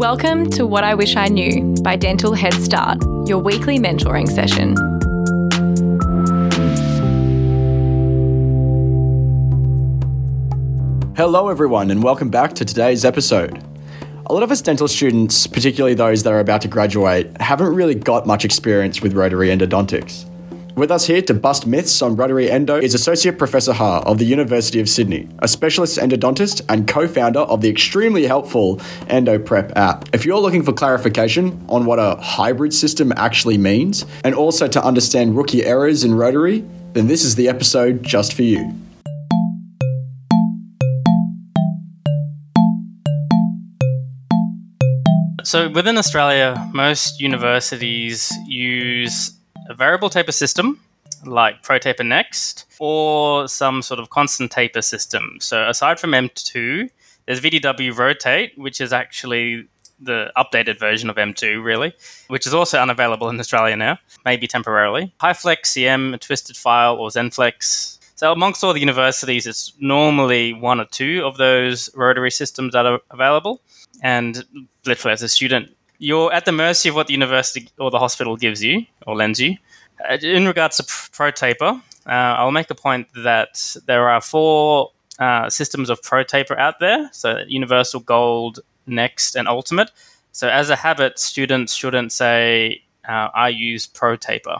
[0.00, 4.74] Welcome to What I Wish I Knew by Dental Head Start, your weekly mentoring session.
[11.18, 13.62] Hello, everyone, and welcome back to today's episode.
[14.24, 17.94] A lot of us dental students, particularly those that are about to graduate, haven't really
[17.94, 20.29] got much experience with rotary endodontics.
[20.80, 24.24] With us here to bust myths on rotary endo is Associate Professor Ha of the
[24.24, 29.76] University of Sydney, a specialist endodontist and co founder of the extremely helpful Endo Prep
[29.76, 30.08] app.
[30.14, 34.82] If you're looking for clarification on what a hybrid system actually means, and also to
[34.82, 36.64] understand rookie errors in rotary,
[36.94, 38.72] then this is the episode just for you.
[45.44, 49.39] So within Australia, most universities use
[49.70, 50.80] a variable taper system
[51.24, 55.38] like ProTaper Next or some sort of constant taper system.
[55.40, 56.90] So aside from M2,
[57.26, 59.68] there's VDW Rotate, which is actually
[60.00, 61.92] the updated version of M2, really,
[62.28, 65.14] which is also unavailable in Australia now, maybe temporarily.
[65.20, 67.98] HyFlex, CM, a Twisted File, or ZenFlex.
[68.16, 72.86] So amongst all the universities, it's normally one or two of those rotary systems that
[72.86, 73.62] are available.
[74.02, 74.44] And
[74.84, 78.36] literally, as a student, you're at the mercy of what the university or the hospital
[78.36, 79.56] gives you or lends you.
[80.10, 85.50] Uh, in regards to ProTaper, uh, I'll make a point that there are four uh,
[85.50, 87.10] systems of ProTaper out there.
[87.12, 89.90] So Universal, Gold, Next, and Ultimate.
[90.32, 94.58] So as a habit, students shouldn't say, uh, I use ProTaper.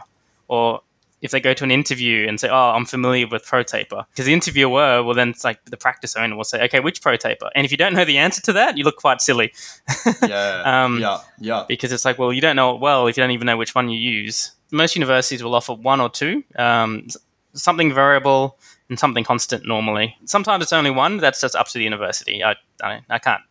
[0.49, 0.83] Or
[1.23, 4.33] if they go to an interview and say, "Oh, I'm familiar with ProTaper," because the
[4.33, 7.77] interviewer will then, like the practice owner, will say, "Okay, which ProTaper?" And if you
[7.77, 9.53] don't know the answer to that, you look quite silly.
[10.27, 11.65] Yeah, Um, yeah, yeah.
[11.69, 13.75] because it's like, well, you don't know it well if you don't even know which
[13.75, 14.53] one you use.
[14.71, 17.07] Most universities will offer one or two, um,
[17.55, 18.57] something variable
[18.89, 20.17] and something constant normally.
[20.25, 21.19] Sometimes it's only one.
[21.19, 22.43] That's just up to the university.
[22.45, 23.43] I I, I can't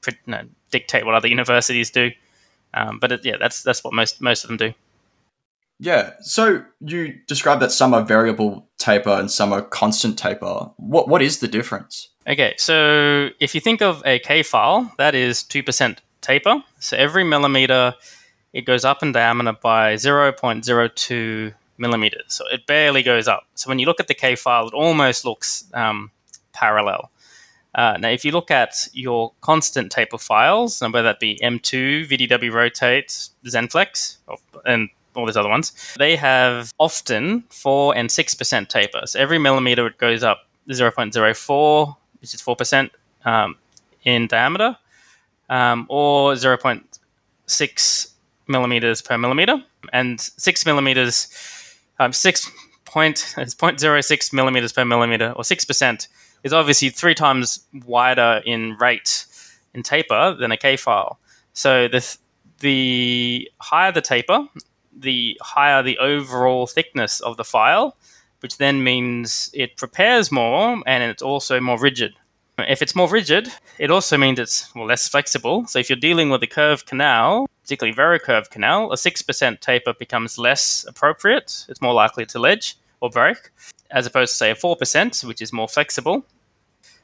[0.00, 2.10] pre- no, dictate what other universities do,
[2.74, 4.72] um, but it, yeah, that's that's what most most of them do.
[5.82, 6.12] Yeah.
[6.20, 10.70] So you described that some are variable taper and some are constant taper.
[10.76, 12.08] What what is the difference?
[12.28, 16.62] Okay, so if you think of a K file, that is 2% taper.
[16.78, 17.94] So every millimeter,
[18.52, 22.22] it goes up in diameter by 0.02 millimeters.
[22.28, 23.48] So it barely goes up.
[23.56, 26.12] So when you look at the K file, it almost looks um,
[26.52, 27.10] parallel.
[27.74, 32.06] Uh, now, if you look at your constant taper files, and whether that be M2,
[32.06, 34.18] VDW Rotate, ZenFlex,
[34.64, 39.02] and all these other ones, they have often 4 and 6% taper.
[39.06, 42.90] So every millimeter it goes up 0.04, which is 4%
[43.24, 43.56] um,
[44.04, 44.76] in diameter,
[45.48, 48.12] um, or 0.6
[48.48, 49.62] millimeters per millimeter.
[49.92, 51.28] And 6 millimeters,
[51.98, 52.50] um, 6
[52.84, 56.08] point, it's 0.06 millimeters per millimeter, or 6%,
[56.44, 59.26] is obviously three times wider in rate
[59.74, 61.18] in taper than a K file.
[61.54, 62.18] So the, th-
[62.60, 64.46] the higher the taper,
[64.96, 67.96] the higher the overall thickness of the file,
[68.40, 72.14] which then means it prepares more and it's also more rigid.
[72.58, 73.48] If it's more rigid,
[73.78, 75.66] it also means it's well, less flexible.
[75.66, 79.94] So if you're dealing with a curved canal, particularly very curved canal, a 6% taper
[79.94, 81.64] becomes less appropriate.
[81.68, 83.50] It's more likely to ledge or break,
[83.90, 86.24] as opposed to, say, a 4%, which is more flexible,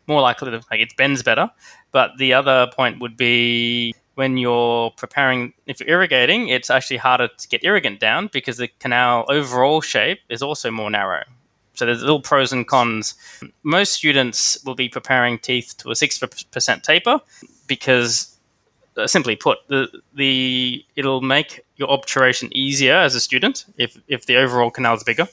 [0.07, 1.51] more likely to, like, it bends better.
[1.93, 7.29] But the other point would be when you're preparing, if you're irrigating, it's actually harder
[7.29, 11.23] to get irrigant down because the canal overall shape is also more narrow.
[11.75, 13.15] So there's little pros and cons.
[13.63, 17.21] Most students will be preparing teeth to a 6% taper
[17.69, 18.37] because,
[18.97, 24.27] uh, simply put, the, the it'll make your obturation easier as a student if, if
[24.27, 25.29] the overall canal is bigger.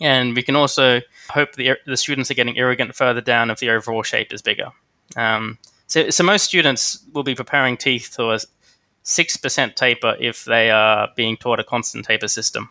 [0.00, 3.68] And we can also hope the, the students are getting irrigant further down if the
[3.68, 4.70] overall shape is bigger.
[5.16, 8.38] Um, so, so most students will be preparing teeth to a
[9.04, 12.70] 6% taper if they are being taught a constant taper system.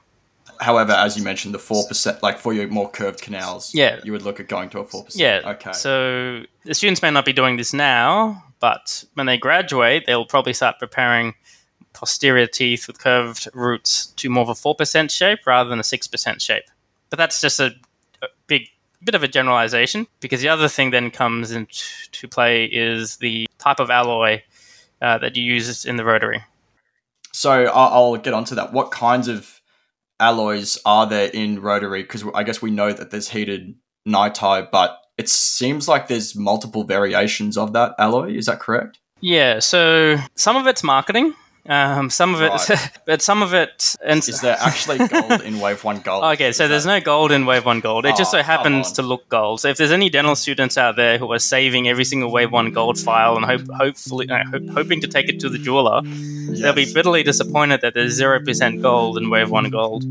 [0.60, 4.00] However, as you mentioned, the four percent, like for your more curved canals, Yeah.
[4.04, 5.22] you would look at going to a four percent.
[5.44, 5.52] Yeah.
[5.52, 5.74] Okay.
[5.74, 10.54] So the students may not be doing this now, but when they graduate, they'll probably
[10.54, 11.36] start preparing
[11.94, 16.42] posterior teeth with curved roots to more of a 4% shape rather than a 6%
[16.42, 16.64] shape.
[17.10, 17.72] But that's just a,
[19.02, 23.48] a bit of a generalization because the other thing then comes into play is the
[23.60, 24.42] type of alloy
[25.02, 26.44] uh, that you use in the rotary.
[27.32, 28.74] so I'll, I'll get onto that.
[28.74, 29.62] What kinds of
[30.20, 32.02] alloys are there in rotary?
[32.02, 33.76] Because I guess we know that there's heated
[34.08, 38.34] NiTi, but it seems like there's multiple variations of that alloy.
[38.34, 39.00] Is that correct?
[39.20, 41.34] Yeah, so some of it's marketing
[41.70, 42.90] Um, some of it, Right.
[43.06, 46.24] but some of it, and Is there actually gold in WaveOne Gold?
[46.34, 48.06] Okay, so Is there's that- no gold in WaveOne Gold.
[48.06, 49.60] It just Oh, so happens to look gold.
[49.62, 52.98] So if there's any dental students out there who are saving every single WaveOne Gold
[53.00, 56.92] file and hope, hopefully uh, hope, hoping to take it to the jeweler, they'll be
[56.94, 60.04] bitterly disappointed that there's 0% gold in WaveOne Gold.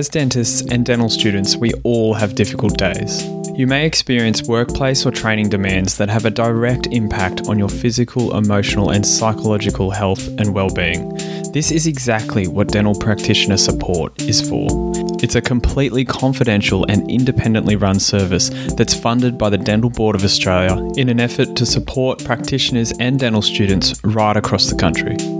[0.00, 3.22] As dentists and dental students, we all have difficult days.
[3.54, 8.34] You may experience workplace or training demands that have a direct impact on your physical,
[8.34, 11.10] emotional, and psychological health and well-being.
[11.52, 14.68] This is exactly what dental practitioner support is for.
[15.22, 18.48] It's a completely confidential and independently run service
[18.78, 23.18] that's funded by the Dental Board of Australia in an effort to support practitioners and
[23.18, 25.39] dental students right across the country.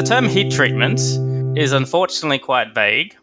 [0.00, 0.98] The term heat treatment
[1.58, 3.14] is unfortunately quite vague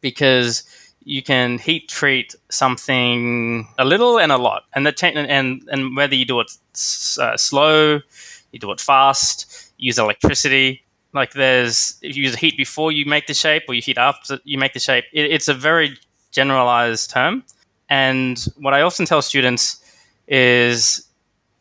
[0.00, 0.62] because
[1.02, 6.14] you can heat treat something a little and a lot, and the and and whether
[6.14, 6.52] you do it
[7.18, 8.00] uh, slow,
[8.52, 10.84] you do it fast, use electricity.
[11.12, 14.38] Like there's if you use heat before you make the shape, or you heat after
[14.44, 15.06] you make the shape.
[15.12, 15.98] It, it's a very
[16.30, 17.42] generalized term,
[17.88, 19.82] and what I often tell students
[20.28, 21.04] is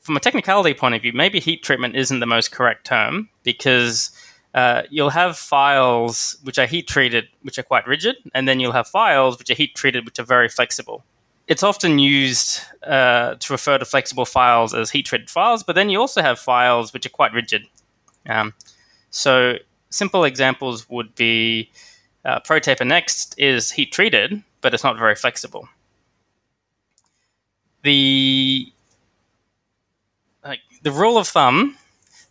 [0.03, 4.11] from a technicality point of view, maybe heat treatment isn't the most correct term because
[4.53, 8.73] uh, you'll have files which are heat treated, which are quite rigid, and then you'll
[8.73, 11.03] have files which are heat treated, which are very flexible.
[11.47, 15.89] It's often used uh, to refer to flexible files as heat treated files, but then
[15.89, 17.63] you also have files which are quite rigid.
[18.27, 18.53] Um,
[19.09, 19.57] so,
[19.89, 21.69] simple examples would be
[22.25, 25.67] uh, ProTaper Next is heat treated, but it's not very flexible.
[27.83, 28.72] The
[30.83, 31.77] the rule of thumb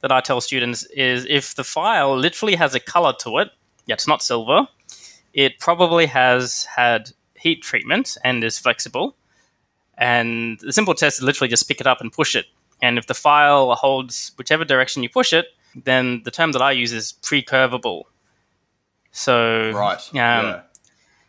[0.00, 3.50] that I tell students is if the file literally has a color to it,
[3.86, 4.66] yet it's not silver,
[5.32, 9.16] it probably has had heat treatment and is flexible.
[9.98, 12.46] And the simple test is literally just pick it up and push it.
[12.80, 15.46] And if the file holds whichever direction you push it,
[15.84, 18.02] then the term that I use is pre-curvable.
[19.12, 19.98] So Right.
[20.10, 20.60] um, yeah.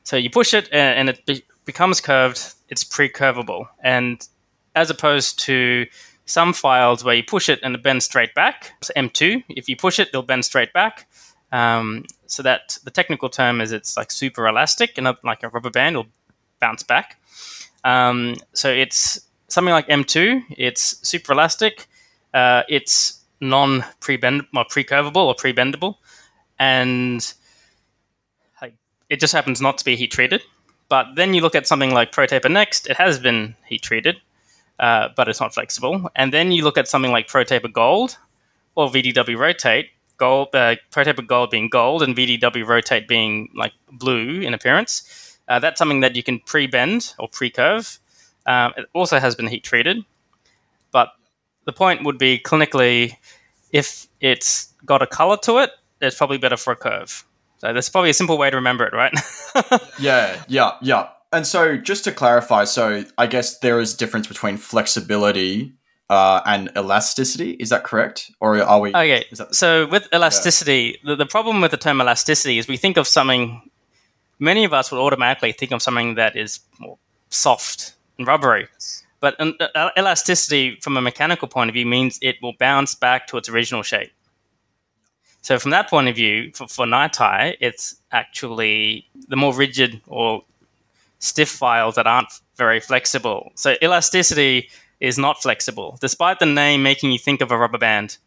[0.03, 2.53] so you push it a- and it be- becomes curved.
[2.69, 4.25] It's pre-curvable, and
[4.75, 5.85] as opposed to
[6.25, 8.73] some files where you push it and it bends straight back.
[8.81, 11.07] So M2, if you push it, it'll bend straight back.
[11.51, 15.69] Um, so that the technical term is it's like super elastic and like a rubber
[15.69, 16.07] band will
[16.59, 17.19] bounce back.
[17.83, 20.43] Um, so it's something like M2.
[20.57, 21.87] It's super elastic.
[22.33, 25.97] Uh, it's non pre-bend, well, pre-curvable or pre-bendable,
[26.57, 27.33] and
[29.09, 30.41] it just happens not to be heat treated.
[30.89, 32.87] But then you look at something like ProTaper Next.
[32.89, 34.17] It has been heat treated,
[34.83, 36.11] uh, but it's not flexible.
[36.13, 38.17] And then you look at something like ProTaper Gold
[38.75, 39.87] or VDW Rotate.
[40.17, 45.37] Gold, uh, ProTaper Gold being gold, and VDW Rotate being like blue in appearance.
[45.47, 47.97] Uh, that's something that you can pre-bend or pre-curve.
[48.45, 50.03] Um, it also has been heat treated,
[50.91, 51.09] but
[51.65, 53.15] the point would be clinically,
[53.71, 55.71] if it's got a color to it,
[56.01, 57.25] it's probably better for a curve.
[57.59, 59.13] So that's probably a simple way to remember it, right?
[59.99, 61.07] Yeah, yeah, yeah.
[61.33, 65.73] And so, just to clarify, so I guess there is difference between flexibility
[66.07, 67.51] uh, and elasticity.
[67.53, 68.89] Is that correct, or are we?
[68.89, 73.07] Okay, so with elasticity, the, the problem with the term elasticity is we think of
[73.07, 73.67] something,
[74.37, 76.99] many of us would automatically think of something that is more
[77.29, 78.67] soft and rubbery.
[79.19, 83.25] But um, uh, elasticity, from a mechanical point of view, means it will bounce back
[83.27, 84.11] to its original shape.
[85.41, 90.43] So, from that point of view, for, for it's actually the more rigid or
[91.23, 93.51] stiff files that aren't very flexible.
[93.55, 98.17] So, elasticity is not flexible, despite the name making you think of a rubber band.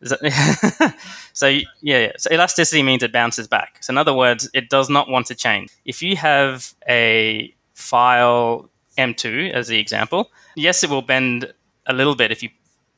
[1.36, 3.76] So yeah, yeah, so elasticity means it bounces back.
[3.82, 5.68] So in other words, it does not want to change.
[5.84, 11.52] If you have a file M2 as the example, yes, it will bend
[11.86, 12.48] a little bit if you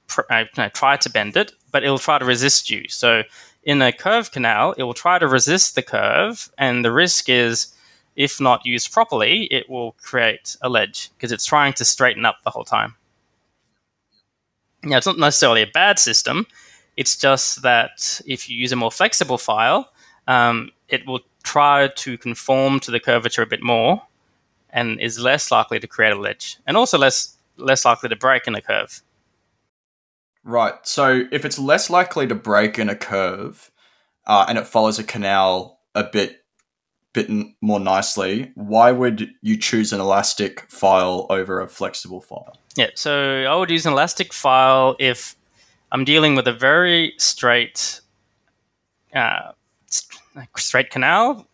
[0.07, 2.85] pr- uh, try to bend it, but it will try to resist you.
[2.89, 3.25] So
[3.65, 7.75] in a curve canal, it will try to resist the curve, and the risk is,
[8.19, 12.39] if not used properly, it will create a ledge because it's trying to straighten up
[12.43, 12.97] the whole time.
[14.83, 16.45] Now, it's not necessarily a bad system.
[16.97, 19.93] It's just that if you use a more flexible file,
[20.27, 24.03] um, it will try to conform to the curvature a bit more,
[24.71, 28.47] and is less likely to create a ledge and also less less likely to break
[28.47, 29.03] in a curve.
[30.45, 30.75] Right.
[30.83, 33.71] So if it's less likely to break in a curve
[34.27, 36.38] uh, and it follows a canal a bit
[37.13, 42.57] bit more nicely, why would you choose an elastic file over a flexible file?
[42.77, 45.37] Yeah, so I would use an elastic file if
[45.91, 48.01] I'm dealing with a very straight
[49.15, 49.53] uh,
[50.57, 51.47] straight canal.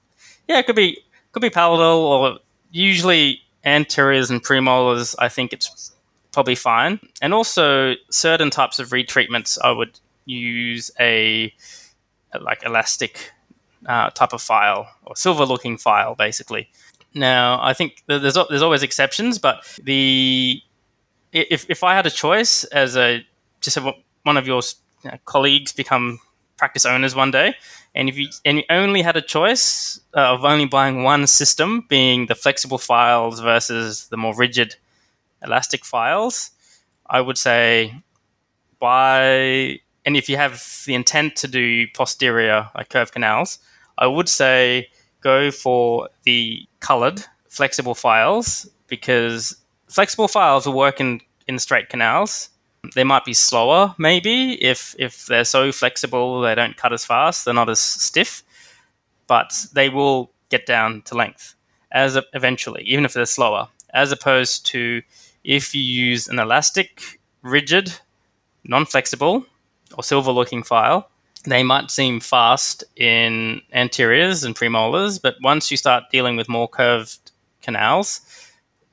[0.48, 0.98] Yeah, it could be
[1.32, 2.38] could be palatal or
[2.70, 5.14] usually anteriors and premolars.
[5.18, 5.92] I think it's
[6.32, 7.00] probably fine.
[7.22, 11.52] And also certain types of retreatments, I would use a
[12.40, 13.30] like elastic
[13.86, 16.68] uh, type of file or silver looking file, basically.
[17.14, 20.60] Now, I think there's there's always exceptions, but the
[21.32, 23.24] if if I had a choice as a
[23.60, 23.78] just
[24.24, 24.62] one of your
[25.24, 26.18] colleagues become
[26.56, 27.54] practice owners one day,
[27.94, 31.84] and if you and you only had a choice uh, of only buying one system,
[31.88, 34.74] being the flexible files versus the more rigid
[35.44, 36.50] elastic files,
[37.06, 37.94] I would say
[38.80, 39.78] buy.
[40.06, 43.58] And if you have the intent to do posterior like curved canals,
[43.98, 44.88] I would say
[45.20, 49.56] go for the colored flexible files because
[49.88, 52.50] flexible files will work in, in straight canals.
[52.94, 57.44] They might be slower, maybe, if, if they're so flexible they don't cut as fast,
[57.44, 58.42] they're not as stiff,
[59.26, 61.54] but they will get down to length
[61.92, 65.00] as a, eventually, even if they're slower, as opposed to
[65.44, 67.94] if you use an elastic, rigid,
[68.64, 69.46] non flexible,
[69.96, 71.08] or silver looking file,
[71.44, 76.68] they might seem fast in anteriors and premolars, but once you start dealing with more
[76.68, 77.30] curved
[77.62, 78.20] canals,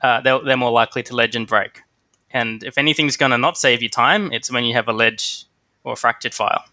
[0.02, 1.82] uh, they're, they're more likely to ledge and break.
[2.30, 5.44] And if anything's going to not save you time, it's when you have a ledge
[5.84, 6.64] or a fractured file.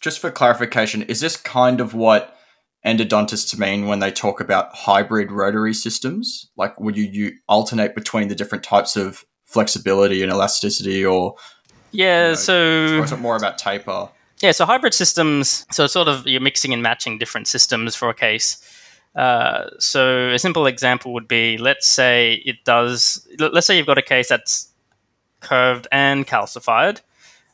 [0.00, 2.36] Just for clarification, is this kind of what
[2.84, 6.48] endodontists mean when they talk about hybrid rotary systems?
[6.56, 11.36] Like, would you, you alternate between the different types of flexibility and elasticity, or
[11.92, 14.08] yeah, you know, so or is it more about taper?
[14.42, 18.14] Yeah, so hybrid systems, so sort of you're mixing and matching different systems for a
[18.14, 18.58] case.
[19.14, 23.96] Uh, so a simple example would be, let's say it does, let's say you've got
[23.96, 24.68] a case that's
[25.40, 27.00] curved and calcified.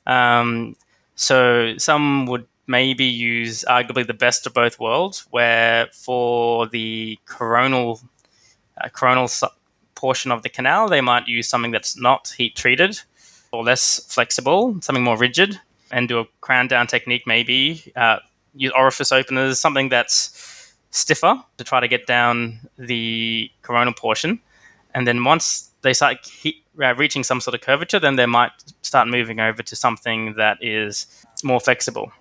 [0.07, 0.75] Um,
[1.15, 8.01] so some would maybe use arguably the best of both worlds, where for the coronal
[8.81, 9.47] uh, coronal su-
[9.95, 13.01] portion of the canal, they might use something that's not heat treated
[13.53, 15.61] or less flexible, something more rigid
[15.93, 18.19] and do a crown down technique, maybe uh,
[18.55, 24.41] use orifice openers, something that's stiffer to try to get down the coronal portion.
[24.95, 26.19] And then once they start
[26.83, 30.59] uh, reaching some sort of curvature, then they might start moving over to something that
[30.63, 31.07] is
[31.43, 32.13] more flexible.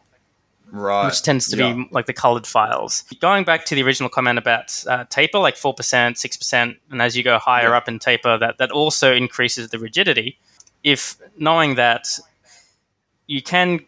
[0.72, 1.06] Right.
[1.08, 1.74] Which tends to yeah.
[1.74, 3.04] be like the colored files.
[3.20, 7.24] Going back to the original comment about uh, taper, like 4%, 6%, and as you
[7.24, 7.78] go higher yeah.
[7.78, 10.40] up in taper, that, that also increases the rigidity.
[10.84, 12.08] If knowing that
[13.32, 13.80] you can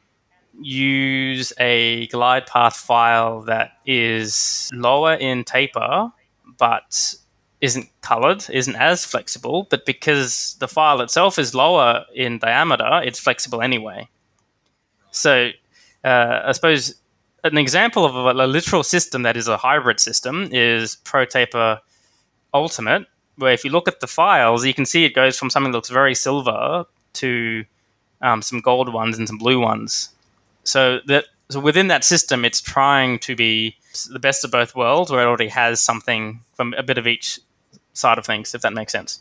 [0.62, 6.10] use a glide path file that is lower in taper
[6.58, 7.14] but
[7.60, 13.20] isn't colored, isn't as flexible, but because the file itself is lower in diameter, it's
[13.20, 14.08] flexible anyway.
[15.12, 15.50] So
[16.06, 16.96] uh, I suppose
[17.44, 21.80] an example of a, a, literal system that is a hybrid system is ProTaper
[22.54, 25.74] Ultimate, where if you look at the files, you can see it goes from something
[25.74, 27.66] that looks very silver to
[28.24, 30.10] um, some gold ones and some blue ones.
[30.64, 33.76] So that so within that system, it's trying to be
[34.10, 37.40] the best of both worlds, where it already has something from a bit of each
[37.94, 39.20] side of things, if that makes sense.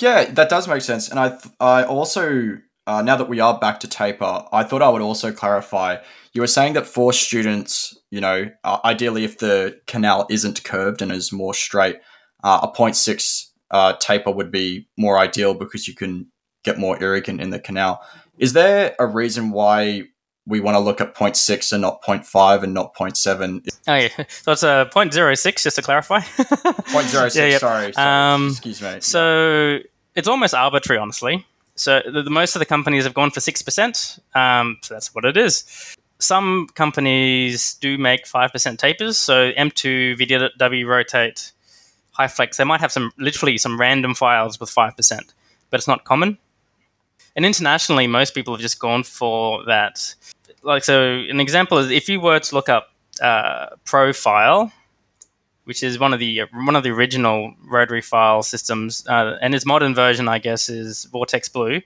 [0.00, 1.08] Yeah, that does make sense.
[1.08, 4.88] And I, I also, uh, now that we are back to taper, I thought I
[4.88, 5.98] would also clarify.
[6.32, 11.02] You were saying that for students, you know, uh, ideally if the canal isn't curved
[11.02, 11.96] and is more straight,
[12.42, 16.26] uh, a 0.6 uh, taper would be more ideal because you can
[16.64, 18.02] get more irrigant in the canal.
[18.38, 20.04] Is there a reason why
[20.46, 23.68] we want to look at 0.6 and not 0.5 and not 0.7?
[23.86, 24.08] Oh, yeah.
[24.28, 26.20] So it's a 0.06, just to clarify.
[26.20, 27.92] 0.06, yeah, sorry.
[27.92, 27.94] sorry.
[27.96, 28.96] Um, Excuse me.
[29.00, 29.78] So
[30.14, 31.46] it's almost arbitrary, honestly.
[31.74, 34.36] So the, the, most of the companies have gone for 6%.
[34.36, 35.94] Um, so that's what it is.
[36.18, 39.18] Some companies do make 5% tapers.
[39.18, 41.52] So M2, VDW Rotate,
[42.18, 45.20] HyFlex, they might have some literally some random files with 5%,
[45.70, 46.38] but it's not common
[47.38, 50.12] and internationally, most people have just gone for that.
[50.64, 52.88] Like, so an example is if you were to look up
[53.22, 54.72] uh, Profile,
[55.62, 59.64] which is one of the one of the original rotary file systems, uh, and its
[59.64, 61.80] modern version, I guess, is Vortex Blue.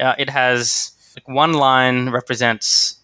[0.00, 2.96] Uh, it has like, one line represents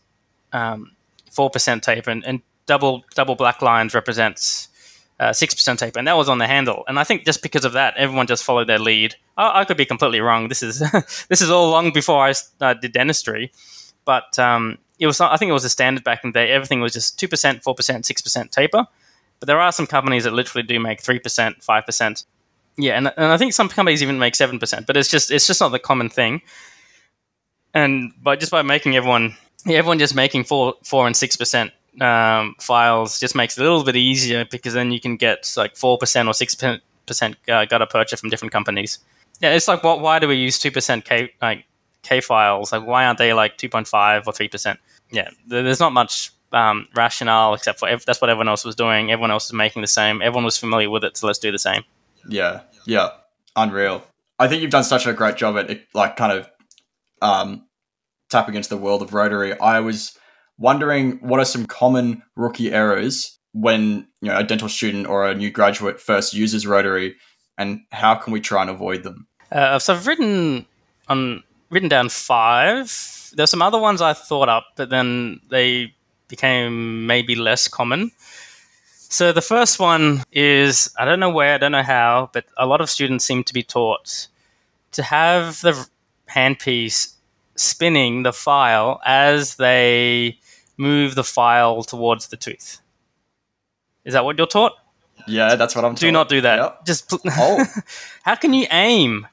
[0.55, 0.93] um,
[1.31, 4.69] four um, percent tape, and, and, double double black lines represents
[5.23, 6.83] uh, six percent taper, and that was on the handle.
[6.88, 9.14] And I think just because of that, everyone just followed their lead.
[9.37, 10.49] I, I could be completely wrong.
[10.49, 10.81] This is
[11.29, 13.52] this is all long before I uh, did dentistry,
[14.05, 15.21] but um, it was.
[15.21, 16.50] I think it was a standard back in the day.
[16.50, 18.87] Everything was just two percent, four percent, six percent taper.
[19.38, 22.25] But there are some companies that literally do make three percent, five percent.
[22.76, 24.88] Yeah, and, and I think some companies even make seven percent.
[24.88, 26.43] But it's just it's just not the common thing.
[27.75, 29.37] And by just by making everyone
[29.67, 31.71] everyone just making four four and six percent
[32.01, 35.77] um, files just makes it a little bit easier because then you can get like
[35.77, 36.57] four percent or six
[37.07, 38.99] percent uh, gutta percha from different companies.
[39.41, 40.01] Yeah, it's like what?
[40.01, 41.65] Why do we use two percent K like
[42.03, 42.73] K files?
[42.73, 44.79] Like why aren't they like two point five or three percent?
[45.11, 49.11] Yeah, there's not much um, rationale except for ev- that's what everyone else was doing.
[49.11, 50.23] Everyone else was making the same.
[50.23, 51.83] Everyone was familiar with it, so let's do the same.
[52.29, 53.11] Yeah, yeah,
[53.57, 54.03] unreal.
[54.39, 56.49] I think you've done such a great job at like kind of
[57.21, 57.67] um,
[58.31, 59.59] tapping into the world of rotary.
[59.61, 60.19] I was
[60.62, 65.35] wondering what are some common rookie errors when you know a dental student or a
[65.35, 67.16] new graduate first uses rotary,
[67.59, 69.26] and how can we try and avoid them?
[69.50, 70.64] Uh, so I've written
[71.09, 72.87] on written down five.
[73.35, 75.95] There's some other ones I thought up, but then they
[76.28, 78.12] became maybe less common.
[78.95, 82.66] So the first one is I don't know where, I don't know how, but a
[82.66, 84.28] lot of students seem to be taught
[84.92, 85.87] to have the
[86.31, 87.14] handpiece
[87.57, 90.38] spinning the file as they
[90.76, 92.81] move the file towards the tooth.
[94.05, 94.73] Is that what you're taught?
[95.26, 95.95] Yeah, that's what I'm.
[95.95, 96.57] Do not do that.
[96.59, 96.87] Yep.
[96.87, 97.64] Just pl- oh.
[98.23, 99.26] how can you aim?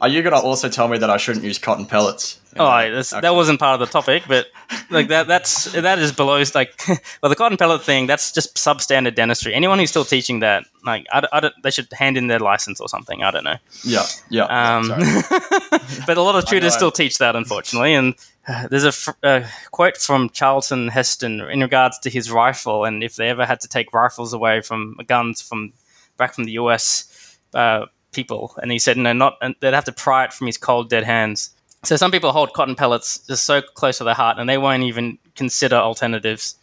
[0.00, 2.40] Are you gonna also tell me that I shouldn't use cotton pellets?
[2.56, 4.46] Oh, that, that wasn't part of the topic, but
[4.90, 6.80] like that that's that is below like
[7.22, 9.54] well the cotton pellet thing that's just substandard dentistry.
[9.54, 12.88] Anyone who's still teaching that, like I, I they should hand in their license or
[12.88, 13.22] something.
[13.22, 13.56] I don't know.
[13.82, 14.44] Yeah, yeah.
[14.44, 14.88] Um,
[16.06, 18.14] but a lot of tutors still teach that, unfortunately, and.
[18.48, 23.04] Uh, there's a, fr- a, quote from Charlton Heston in regards to his rifle, and
[23.04, 25.72] if they ever had to take rifles away from guns from
[26.16, 30.24] back from the US, uh, people, and he said, no, not they'd have to pry
[30.24, 31.50] it from his cold, dead hands.
[31.84, 34.82] So some people hold cotton pellets just so close to their heart, and they won't
[34.82, 36.56] even consider alternatives.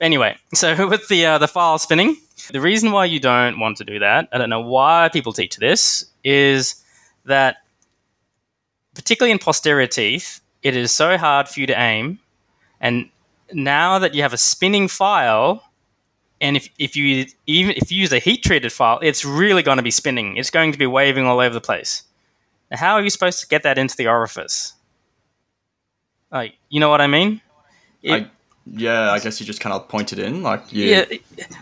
[0.00, 2.16] Anyway, so with the uh, the file spinning,
[2.50, 5.56] the reason why you don't want to do that, I don't know why people teach
[5.56, 6.84] this, is
[7.24, 7.56] that
[8.94, 12.18] particularly in posterior teeth, it is so hard for you to aim,
[12.80, 13.08] and
[13.52, 15.62] now that you have a spinning file,
[16.40, 19.78] and if, if you even if you use a heat treated file, it's really going
[19.78, 20.36] to be spinning.
[20.36, 22.04] It's going to be waving all over the place.
[22.70, 24.74] Now, how are you supposed to get that into the orifice?
[26.30, 27.40] Like, you know what I mean?
[28.02, 28.30] It, I,
[28.66, 31.04] yeah, I guess you just kind of point it in, like you, yeah.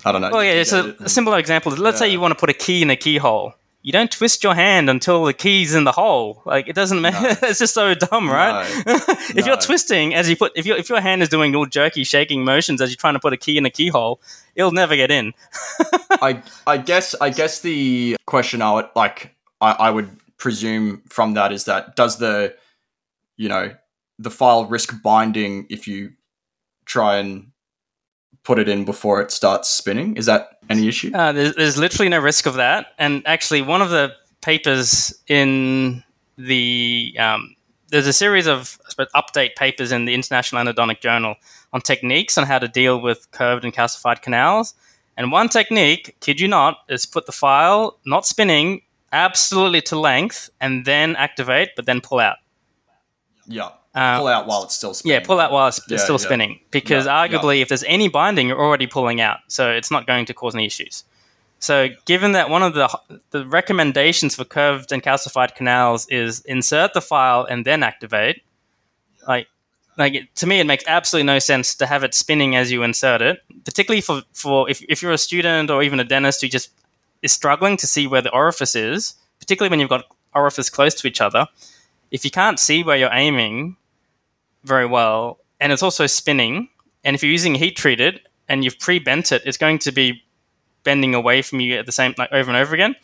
[0.05, 0.31] I don't know.
[0.31, 1.73] Well, yeah, it's a, it a simple example.
[1.73, 2.07] Let's yeah.
[2.07, 3.55] say you want to put a key in a keyhole
[3.87, 6.43] you don't twist your hand until the key's in the hole.
[6.45, 7.23] Like it doesn't matter.
[7.23, 7.29] no.
[7.49, 8.67] it's just so dumb, right?
[8.87, 8.95] No.
[8.97, 9.47] if no.
[9.47, 12.45] you're twisting as you put if your if your hand is doing all jerky shaking
[12.45, 14.21] motions as you're trying to put a key in a keyhole,
[14.57, 15.35] it'll never get in.
[16.11, 21.35] I I guess I guess the question I would like I, I would presume from
[21.35, 22.57] that is that does the
[23.37, 23.73] you know
[24.19, 26.11] the file risk binding if you
[26.87, 27.53] try and
[28.47, 30.17] put it in before it starts spinning?
[30.17, 31.11] Is that any issue?
[31.13, 32.95] Uh, there's, there's literally no risk of that.
[32.97, 36.05] And actually, one of the papers in
[36.39, 37.57] the um,
[37.89, 41.35] there's a series of suppose, update papers in the International Endodontic Journal
[41.73, 44.75] on techniques on how to deal with curved and calcified canals.
[45.17, 48.83] And one technique, kid you not, is put the file not spinning
[49.13, 52.37] absolutely to length and then activate, but then pull out.
[53.47, 53.71] Yeah.
[53.97, 55.15] Uh, pull out while it's still spinning.
[55.15, 56.27] Yeah, pull out while it's yeah, still yeah.
[56.27, 56.61] spinning.
[56.71, 59.39] Because yeah, arguably, if there's any binding, you're already pulling out.
[59.49, 61.03] So it's not going to cause any issues.
[61.59, 62.89] So, given that one of the
[63.31, 68.43] the recommendations for curved and calcified canals is insert the file and then activate,
[69.27, 69.49] like
[69.97, 72.83] like it, to me, it makes absolutely no sense to have it spinning as you
[72.83, 73.41] insert it.
[73.65, 76.71] Particularly for for if if you're a student or even a dentist who just
[77.23, 80.05] is struggling to see where the orifice is, particularly when you've got
[80.35, 81.47] orifice close to each other.
[82.11, 83.77] If you can't see where you're aiming,
[84.67, 86.69] very well, and it's also spinning.
[87.05, 90.23] And if you're using heat treated and you've pre bent it, it's going to be
[90.83, 92.97] bending away from you at the same like over and over again.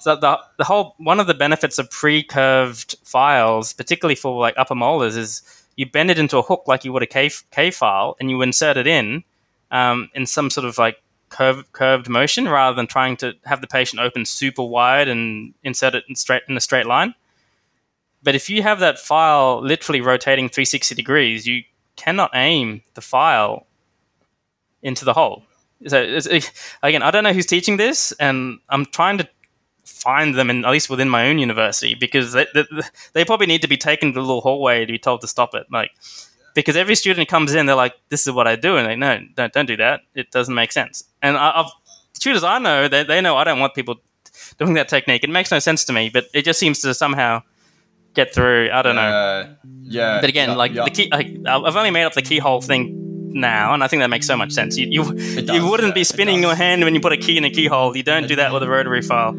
[0.00, 4.54] So the the whole one of the benefits of pre curved files, particularly for like
[4.56, 5.42] upper molars, is
[5.76, 8.42] you bend it into a hook like you would a K, K file, and you
[8.42, 9.24] insert it in
[9.70, 13.66] um, in some sort of like curved curved motion rather than trying to have the
[13.66, 17.14] patient open super wide and insert it in straight in a straight line.
[18.22, 21.62] But if you have that file literally rotating 360 degrees, you
[21.96, 23.66] cannot aim the file
[24.82, 25.44] into the hole.
[25.86, 26.18] So
[26.82, 29.28] again, I don't know who's teaching this, and I'm trying to
[29.84, 32.64] find them in at least within my own university because they, they,
[33.12, 35.54] they probably need to be taken to the little hallway to be told to stop
[35.54, 35.66] it.
[35.70, 35.90] Like
[36.54, 39.20] because every student comes in, they're like, "This is what I do," and they no,
[39.34, 40.00] don't don't do that.
[40.14, 41.04] It doesn't make sense.
[41.22, 41.70] And I, have
[42.14, 43.96] tutors I know, they, they know I don't want people
[44.58, 45.24] doing that technique.
[45.24, 47.42] It makes no sense to me, but it just seems to somehow
[48.14, 48.70] get through.
[48.72, 49.02] I don't know.
[49.02, 49.48] Uh,
[49.82, 50.20] yeah.
[50.20, 50.84] But again, yeah, like yeah.
[50.84, 52.96] the key, like, I've only made up the keyhole thing
[53.32, 54.76] now, and I think that makes so much sense.
[54.76, 57.36] You you, It you wouldn't yeah, be spinning your hand when you put a key
[57.36, 57.96] in a keyhole.
[57.96, 59.34] You don't do that with a rotary file.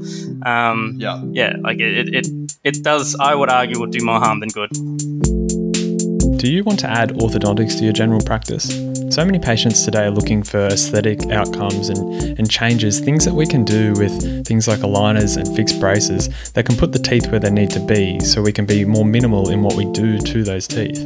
[0.46, 1.22] Um, Yeah.
[1.32, 3.16] yeah, like it, it, it, it does.
[3.20, 4.70] I would argue would do more harm than good.
[6.38, 8.70] Do you want to add orthodontics to your general practice?
[9.12, 13.46] So many patients today are looking for aesthetic outcomes and, and changes, things that we
[13.46, 17.40] can do with things like aligners and fixed braces that can put the teeth where
[17.42, 20.44] they need to be so we can be more minimal in what we do to
[20.46, 21.06] those teeth.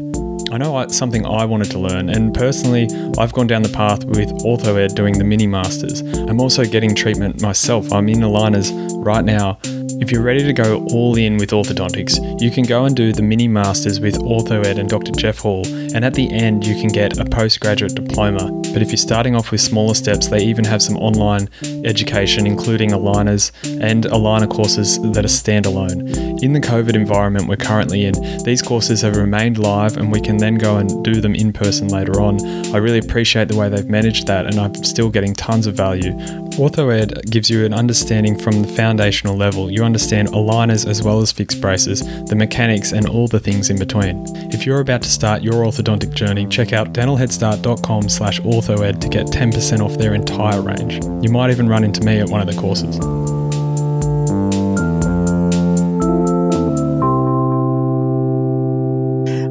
[0.52, 2.88] I know it's something I wanted to learn, and personally,
[3.18, 6.02] I've gone down the path with OrthoEd doing the mini masters.
[6.02, 7.92] I'm also getting treatment myself.
[7.92, 8.72] I'm in aligners
[9.04, 9.58] right now.
[9.98, 13.22] If you're ready to go all in with orthodontics, you can go and do the
[13.22, 15.12] mini masters with OrthoEd and Dr.
[15.14, 18.52] Jeff Hall, and at the end, you can get a postgraduate diploma.
[18.74, 21.50] But if you're starting off with smaller steps, they even have some online
[21.86, 26.44] education, including aligners and aligner courses that are standalone.
[26.44, 30.38] In the COVID environment we're currently in, these courses have remained live and we can
[30.38, 32.46] then go and do them in person later on.
[32.76, 36.12] I really appreciate the way they've managed that, and I'm still getting tons of value.
[36.56, 39.70] OrthoEd gives you an understanding from the foundational level.
[39.70, 43.78] You understand aligners as well as fixed braces, the mechanics, and all the things in
[43.78, 44.24] between.
[44.54, 49.26] If you're about to start your orthodontic journey, check out dentalheadstart.com slash orthoed to get
[49.26, 51.04] 10% off their entire range.
[51.22, 53.00] You might even run into me at one of the courses.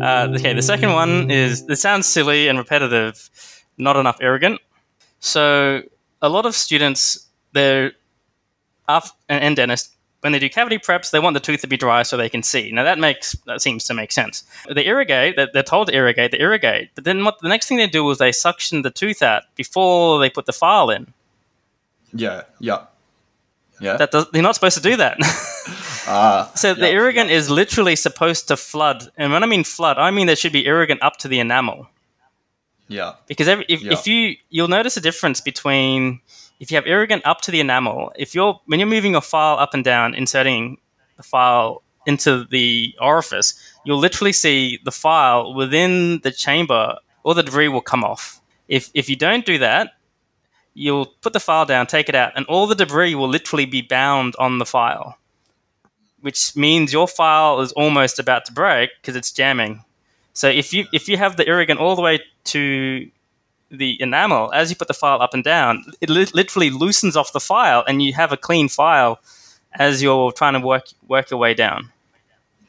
[0.03, 3.29] Uh, okay, the second one is it sounds silly and repetitive,
[3.77, 4.59] not enough irrigant.
[5.21, 5.83] So
[6.25, 7.93] a lot of students, they're
[8.89, 12.03] af- and dentists when they do cavity preps, they want the tooth to be dry
[12.03, 12.73] so they can see.
[12.73, 14.43] Now that makes that seems to make sense.
[14.75, 17.77] They irrigate, they're, they're told to irrigate, they irrigate, but then what the next thing
[17.77, 21.13] they do is they suction the tooth out before they put the file in.
[22.15, 22.45] Yeah.
[22.59, 22.87] Yeah.
[23.81, 23.99] Yeah.
[23.99, 25.19] That does, you're not supposed to do that.
[26.07, 26.53] Ah.
[26.55, 30.11] So the Yeah, irrigant is literally supposed to flood, and when I mean flood, I
[30.11, 31.89] mean there should be irrigant up to the enamel.
[32.89, 33.15] Yeah.
[33.27, 33.93] Because every, if, Yeah.
[33.93, 36.21] if you you'll notice a difference between
[36.61, 39.59] if you have irrigant up to the enamel, if you're when you're moving your file
[39.59, 40.79] up and down, inserting
[41.17, 47.43] the file into the orifice, you'll literally see the file within the chamber, all the
[47.43, 48.41] debris will come off.
[48.69, 49.93] If if you don't do that,
[50.75, 53.81] you'll put the file down, take it out, and all the debris will literally be
[53.83, 55.19] bound on the file,
[56.21, 59.85] which means your file is almost about to break because it's jamming.
[60.35, 63.11] So if you if you have the irrigant all the way to
[63.71, 67.33] the enamel, as you put the file up and down, it li- literally loosens off
[67.33, 69.21] the file, and you have a clean file
[69.73, 71.91] as you're trying to work work your way down.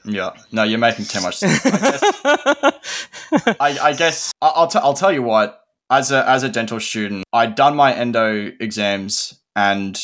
[0.06, 0.34] Yeah.
[0.52, 1.66] No, you're making too much sense.
[1.66, 5.62] I guess, I, I guess I'll, t- I'll tell you what.
[5.88, 10.00] As a as a dental student, I'd done my endo exams, and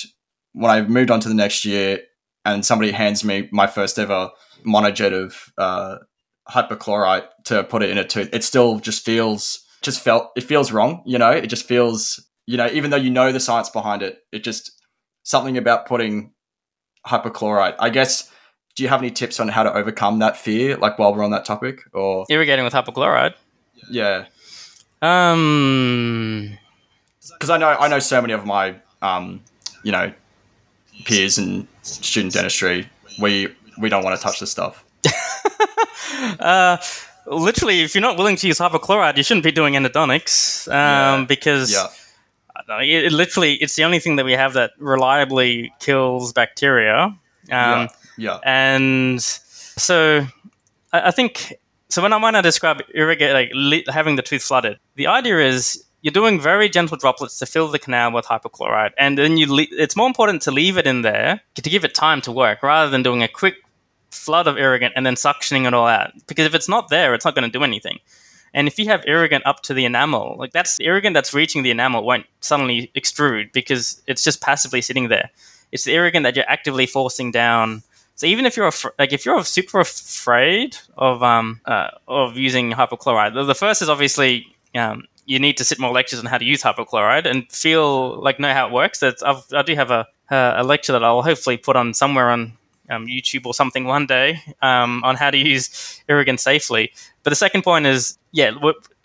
[0.54, 2.02] when I moved on to the next year,
[2.46, 4.30] and somebody hands me my first ever
[4.64, 5.98] monojet of uh,
[6.52, 10.72] hypochlorite to put it in a tooth, it still just feels just felt it feels
[10.72, 11.02] wrong.
[11.06, 14.20] You know, it just feels you know even though you know the science behind it,
[14.32, 14.72] it just
[15.24, 16.34] something about putting
[17.08, 17.76] hypochlorite.
[17.80, 18.30] I guess.
[18.74, 20.78] Do you have any tips on how to overcome that fear?
[20.78, 23.34] Like while we're on that topic, or Irrigating with hypochlorite.
[23.90, 24.28] yeah,
[25.02, 26.58] Um,
[27.34, 29.42] because I know I know so many of my um,
[29.84, 30.14] you know
[31.06, 32.90] peers in student dentistry.
[33.20, 34.86] We we don't want to touch this stuff.
[36.40, 36.78] uh,
[37.26, 41.26] literally, if you're not willing to use hypochlorite, you shouldn't be doing endodontics um, Yeah.
[41.28, 41.88] because Yeah,
[42.82, 47.04] it, it literally it's the only thing that we have that reliably kills bacteria.
[47.04, 47.18] Um,
[47.50, 47.88] yeah,
[48.18, 50.26] yeah, and so
[50.94, 51.54] I, I think
[51.90, 55.40] so when I when I describe irrigate like li- having the tooth flooded, the idea
[55.40, 59.54] is you're doing very gentle droplets to fill the canal with hypochlorite, and then you
[59.54, 62.64] le- it's more important to leave it in there to give it time to work
[62.64, 63.56] rather than doing a quick
[64.12, 66.12] flood of irrigant and then suctioning it all out.
[66.28, 68.00] Because if it's not there, it's not going to do anything.
[68.54, 71.64] And if you have irrigant up to the enamel, like that's the irrigant that's reaching
[71.64, 75.30] the enamel won't suddenly extrude because it's just passively sitting there.
[75.72, 77.82] It's the irrigant that you're actively forcing down.
[78.16, 82.72] So even if you're af- like if you're super afraid of um uh, of using
[82.72, 84.46] hypochlorite, the, the first is obviously
[84.76, 88.40] um, you need to sit more lectures on how to use hypochlorite and feel like
[88.40, 89.00] know how it works.
[89.00, 92.30] That I've, I do have a uh, a lecture that I'll hopefully put on somewhere
[92.30, 92.54] on
[92.92, 96.92] um, YouTube or something one day um, on how to use irrigant safely.
[97.24, 98.52] But the second point is, yeah,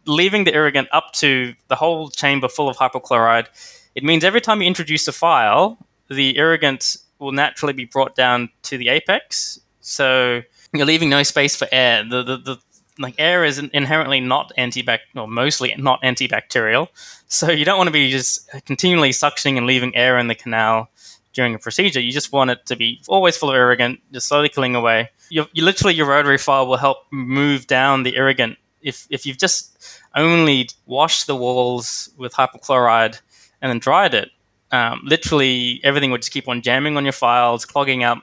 [0.07, 3.46] leaving the irrigant up to the whole chamber full of hypochlorite.
[3.94, 8.51] It means every time you introduce a file, the irrigant will naturally be brought down
[8.62, 9.59] to the apex.
[9.81, 10.42] So
[10.75, 12.05] you're leaving no space for air.
[12.05, 12.59] The, the, the
[12.99, 16.88] like air is inherently not antibac or mostly not antibacterial.
[17.29, 20.88] So you don't want to be just continually suctioning and leaving air in the canal
[21.37, 22.01] during a procedure.
[22.01, 25.11] You just want it to be always full of irrigant, just slowly killing away.
[25.29, 28.59] You, you literally your rotary file will help move down the irrigant.
[28.83, 29.79] If if you've just
[30.14, 33.20] only washed the walls with hypochlorite
[33.61, 34.31] and then dried it,
[34.72, 38.18] um, literally everything would just keep on jamming on your files, clogging up.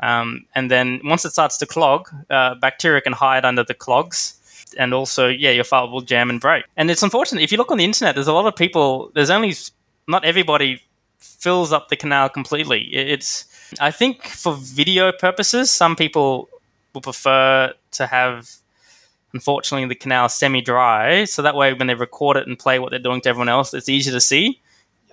[0.00, 4.34] Um, and then once it starts to clog, uh, bacteria can hide under the clogs.
[4.78, 6.64] And also, yeah, your file will jam and break.
[6.76, 7.42] And it's unfortunate.
[7.42, 9.54] If you look on the internet, there's a lot of people, there's only,
[10.06, 10.80] not everybody
[11.18, 12.88] fills up the canal completely.
[12.92, 13.44] It's,
[13.80, 16.48] I think for video purposes, some people
[16.94, 18.50] will prefer to have,
[19.32, 21.24] unfortunately, the canal semi dry.
[21.24, 23.74] So that way, when they record it and play what they're doing to everyone else,
[23.74, 24.60] it's easier to see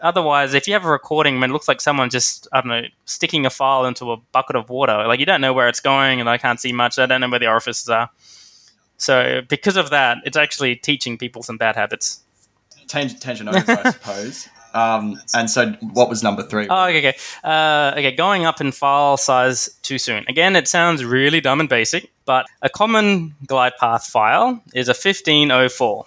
[0.01, 2.83] otherwise, if you have a recording and it looks like someone just, I don't know,
[3.05, 6.19] sticking a file into a bucket of water, like you don't know where it's going
[6.19, 6.99] and I can't see much.
[6.99, 8.09] I don't know where the orifices are.
[8.97, 12.23] So, because of that, it's actually teaching people some bad habits.
[13.19, 14.47] Tangent over, I suppose.
[14.75, 16.67] Um, and so, what was number three?
[16.69, 17.17] Oh, okay, okay.
[17.43, 20.25] Uh, okay, going up in file size too soon.
[20.27, 24.91] Again, it sounds really dumb and basic, but a common glide path file is a
[24.91, 26.05] 1504.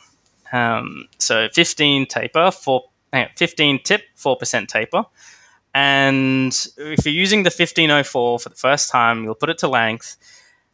[0.52, 2.82] Um, so 15 taper, 4
[3.36, 5.04] 15 tip, 4% taper.
[5.74, 10.16] And if you're using the 1504 for the first time, you'll put it to length.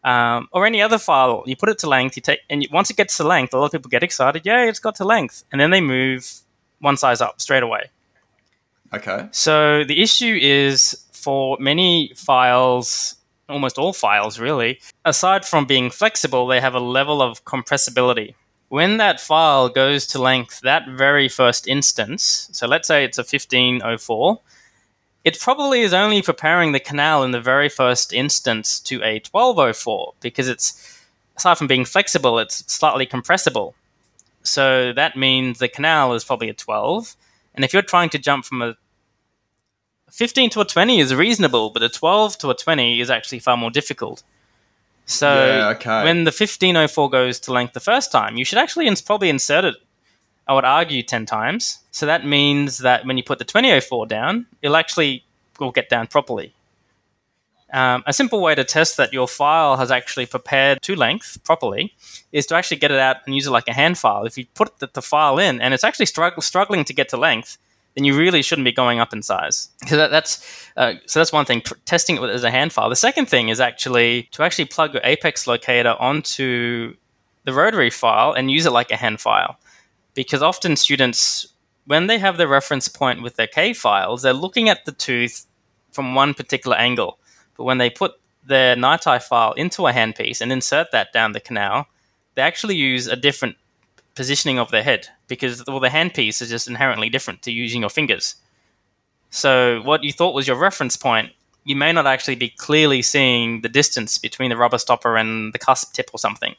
[0.03, 2.17] Um, or any other file, you put it to length.
[2.17, 4.43] You take, and once it gets to length, a lot of people get excited.
[4.45, 6.44] Yeah, it's got to length, and then they move
[6.85, 7.91] one size up straight away.
[8.93, 9.29] Okay.
[9.33, 13.17] So the issue is for many files,
[13.49, 18.35] almost all files really, aside from being flexible, they have a level of compressibility
[18.75, 23.21] when that file goes to length that very first instance, so let's say it's a
[23.21, 24.41] 1504,
[25.23, 30.15] it probably is only preparing the canal in the very first instance to a 1204
[30.21, 31.01] because it's,
[31.37, 33.77] aside from being flexible, it's slightly compressible.
[34.45, 37.17] So that means the canal is probably a 12.
[37.55, 38.77] And if you're trying to jump from a
[40.11, 43.57] 15 to a 20 is reasonable, but a 12 to a 20 is actually far
[43.57, 44.23] more difficult.
[45.07, 46.05] So yeah, okay.
[46.05, 49.65] when the 1504 goes to length the first time, you should actually ins- probably insert
[49.65, 49.75] it,
[50.47, 51.81] I would argue, 10 times.
[51.91, 55.25] So that means that when you put the 2004 down, it'll actually
[55.59, 56.54] will get down properly.
[57.75, 61.93] Um, a simple way to test that your file has actually prepared to length properly
[62.31, 64.25] is to actually get it out and use it like a hand file.
[64.25, 67.17] If you put the, the file in and it's actually strugg- struggling to get to
[67.17, 67.59] length,
[67.95, 69.71] then you really shouldn't be going up in size.
[69.89, 70.33] So that, that's
[70.77, 71.63] uh, so that's one thing.
[71.85, 72.89] Testing it as a hand file.
[72.89, 76.95] The second thing is actually to actually plug your Apex locator onto
[77.45, 79.59] the rotary file and use it like a hand file,
[80.15, 81.49] because often students
[81.87, 85.47] when they have the reference point with their K files, they're looking at the tooth
[85.91, 87.19] from one particular angle.
[87.57, 88.13] But when they put
[88.47, 91.87] their NiTi file into a handpiece and insert that down the canal,
[92.35, 93.57] they actually use a different
[94.15, 97.91] positioning of their head because well, the handpiece is just inherently different to using your
[97.91, 98.37] fingers.
[99.31, 101.33] So what you thought was your reference point,
[101.65, 105.59] you may not actually be clearly seeing the distance between the rubber stopper and the
[105.59, 106.55] cusp tip or something.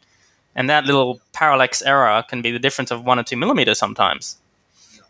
[0.56, 4.38] And that little parallax error can be the difference of one or two millimeters sometimes.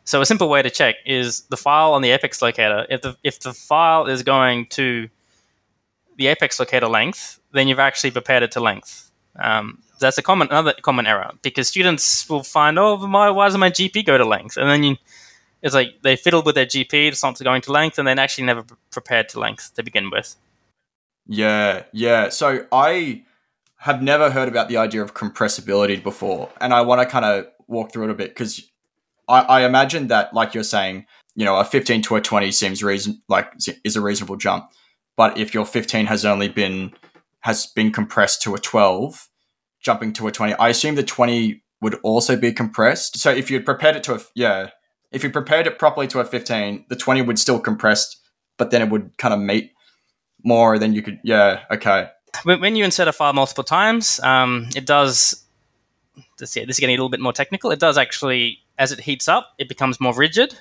[0.04, 2.86] So a simple way to check is the file on the apex locator.
[2.90, 5.10] If the if the file is going to
[6.18, 9.12] the apex locator length, then you've actually prepared it to length.
[9.38, 13.58] Um, that's a common another common error because students will find, oh, my why does
[13.58, 14.58] my GP go to length?
[14.58, 14.96] And then you,
[15.62, 18.46] it's like they fiddle with their GP, it's not going to length, and then actually
[18.46, 20.36] never prepared to length to begin with.
[21.28, 22.30] Yeah, yeah.
[22.30, 23.24] So I
[23.78, 27.48] have never heard about the idea of compressibility before, and I want to kind of
[27.68, 28.70] walk through it a bit because
[29.28, 32.84] I, I imagine that, like you're saying, you know, a 15 to a 20 seems
[32.84, 33.52] reason like
[33.84, 34.70] is a reasonable jump,
[35.16, 36.94] but if your 15 has only been
[37.42, 39.30] has been compressed to a 12
[39.86, 40.56] jumping to a 20.
[40.56, 43.20] I assume the 20 would also be compressed.
[43.20, 44.72] So if you'd prepared it to a, yeah,
[45.12, 48.18] if you prepared it properly to a 15, the 20 would still compressed,
[48.58, 49.72] but then it would kind of meet
[50.44, 52.10] more than you could, yeah, okay.
[52.44, 55.46] When you insert a file multiple times, um, it does,
[56.40, 57.70] this, this is getting a little bit more technical.
[57.72, 60.60] It does actually, as it heats up, it becomes more rigid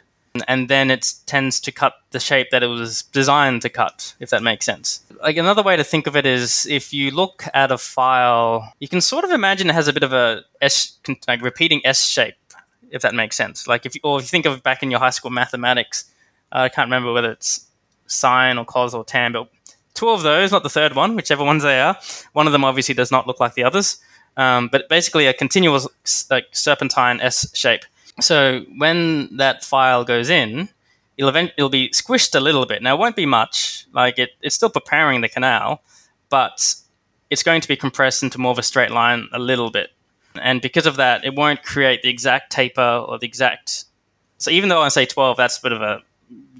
[0.48, 4.30] and then it tends to cut the shape that it was designed to cut, if
[4.30, 5.00] that makes sense.
[5.22, 8.88] Like another way to think of it is if you look at a file, you
[8.88, 12.34] can sort of imagine it has a bit of a S, like repeating S shape,
[12.90, 13.68] if that makes sense.
[13.68, 16.10] Like if you, or if you think of back in your high school mathematics,
[16.52, 17.66] uh, I can't remember whether it's
[18.06, 19.48] sine or cos or tan, but
[19.94, 21.96] two of those, not the third one, whichever ones they are.
[22.32, 23.98] One of them obviously does not look like the others,
[24.36, 25.86] um, but basically a continuous
[26.28, 27.84] like serpentine S shape.
[28.20, 30.68] So when that file goes in,
[31.16, 32.82] it'll, event- it'll be squished a little bit.
[32.82, 33.86] Now, it won't be much.
[33.92, 35.82] Like, it, it's still preparing the canal,
[36.28, 36.74] but
[37.30, 39.90] it's going to be compressed into more of a straight line a little bit.
[40.40, 43.84] And because of that, it won't create the exact taper or the exact.
[44.38, 46.00] So even though I say 12, that's a bit of a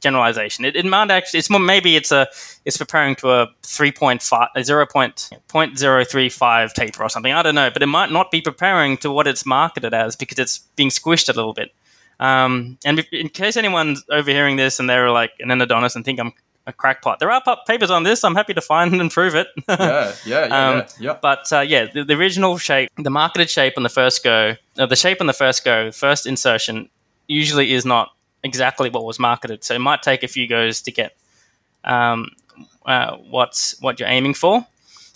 [0.01, 0.65] generalization.
[0.65, 2.29] It, it might actually, it's more, maybe it's a,
[2.65, 4.87] it's preparing to a 3.5, a 0.
[4.87, 7.33] 0.035 taper or something.
[7.33, 10.39] I don't know, but it might not be preparing to what it's marketed as because
[10.39, 11.75] it's being squished a little bit.
[12.21, 16.33] Um, and in case anyone's overhearing this and they're like an endodontist and think I'm
[16.67, 17.19] a crackpot.
[17.19, 18.25] There are papers on this.
[18.25, 19.49] I'm happy to find and prove it.
[19.69, 21.19] yeah, yeah, yeah, um, yeah, yeah.
[21.21, 24.87] But uh, yeah, the, the, original shape, the marketed shape on the first go, uh,
[24.87, 26.89] the shape on the first go, first insertion,
[27.27, 28.14] usually is not
[28.45, 29.65] exactly what was marketed.
[29.65, 31.17] So it might take a few goes to get
[31.83, 32.29] um,
[32.87, 34.65] uh, what's what you're aiming for.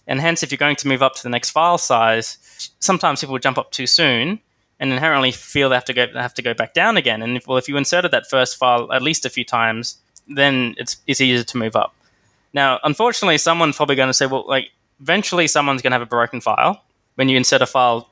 [0.09, 2.39] And hence, if you're going to move up to the next file size,
[2.81, 4.41] sometimes people jump up too soon
[4.81, 7.23] and inherently feel they have to go have to go back down again.
[7.23, 10.75] And if, well, if you inserted that first file at least a few times, then
[10.79, 11.95] it's it's easier to move up.
[12.55, 16.07] Now, unfortunately, someone's probably going to say, well, like eventually someone's going to have a
[16.07, 16.83] broken file
[17.17, 18.09] when you insert a file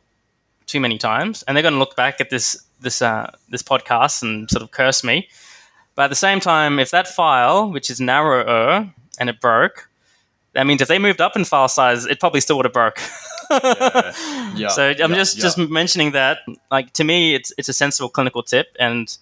[0.66, 4.22] too many times, and they're going to look back at this this uh, this podcast
[4.22, 5.28] and sort of curse me.
[5.94, 9.88] But at the same time, if that file, which is narrower and it broke,
[10.52, 13.00] that means if they moved up in file size, it probably still would have broke.
[13.50, 14.12] yeah.
[14.54, 14.68] yeah.
[14.68, 15.16] So I'm yeah.
[15.16, 16.38] just just mentioning that.
[16.70, 19.16] Like to me, it's it's a sensible clinical tip, and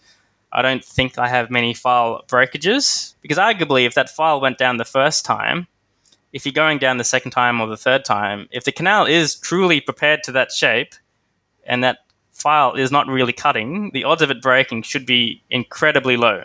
[0.52, 4.76] I don't think I have many file breakages because arguably, if that file went down
[4.76, 5.66] the first time,
[6.32, 9.34] if you're going down the second time or the third time, if the canal is
[9.34, 10.94] truly prepared to that shape
[11.66, 11.98] and that
[12.44, 16.44] file is not really cutting, the odds of it breaking should be incredibly low.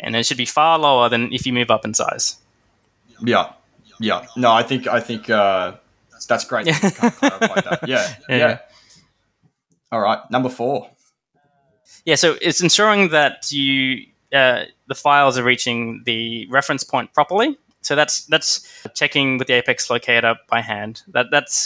[0.00, 2.38] And it should be far lower than if you move up in size.
[3.20, 3.52] Yeah.
[4.00, 4.26] Yeah.
[4.34, 5.74] No, I think I think uh,
[6.28, 6.66] that's great.
[6.66, 6.90] Yeah.
[7.22, 7.76] yeah.
[7.86, 8.14] yeah.
[8.28, 8.58] Yeah.
[9.92, 10.20] All right.
[10.30, 10.90] Number four.
[12.06, 17.56] Yeah, so it's ensuring that you uh, the files are reaching the reference point properly.
[17.82, 21.02] So that's that's checking with the apex locator by hand.
[21.08, 21.58] That that's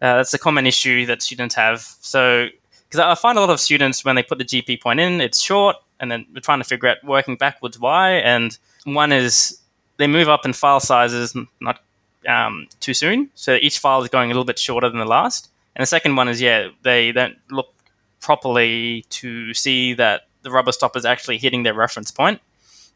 [0.00, 1.80] uh, that's a common issue that students have.
[2.00, 2.48] So
[2.88, 5.40] because I find a lot of students when they put the GP point in, it's
[5.40, 8.12] short, and then we're trying to figure out working backwards why.
[8.12, 9.58] And one is
[9.96, 11.80] they move up in file sizes not
[12.28, 15.50] um, too soon, so each file is going a little bit shorter than the last.
[15.74, 17.72] And the second one is yeah, they don't look
[18.20, 22.40] properly to see that the rubber stopper is actually hitting their reference point.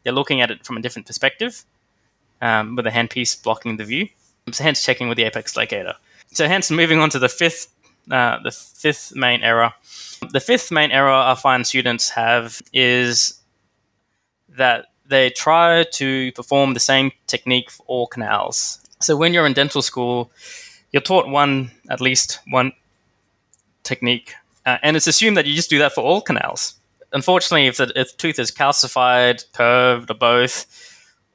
[0.03, 1.63] They're looking at it from a different perspective,
[2.41, 4.09] um, with the handpiece blocking the view.
[4.51, 5.93] So hence checking with the apex locator.
[6.31, 7.67] So hence moving on to the fifth,
[8.09, 9.73] uh, the fifth main error.
[10.31, 13.39] The fifth main error I find students have is
[14.49, 18.79] that they try to perform the same technique for all canals.
[18.99, 20.31] So when you're in dental school,
[20.91, 22.71] you're taught one, at least one
[23.83, 24.33] technique
[24.65, 26.75] uh, and it's assumed that you just do that for all canals.
[27.13, 30.65] Unfortunately, if the if tooth is calcified, curved, or both,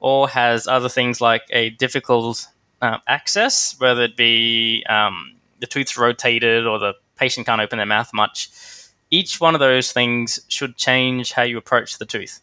[0.01, 2.47] or has other things like a difficult
[2.81, 7.87] uh, access, whether it be um, the tooth's rotated or the patient can't open their
[7.87, 8.51] mouth much,
[9.11, 12.41] each one of those things should change how you approach the tooth.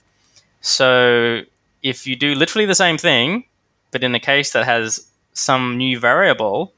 [0.61, 1.41] So
[1.81, 3.45] if you do literally the same thing,
[3.91, 6.73] but in a case that has some new variable,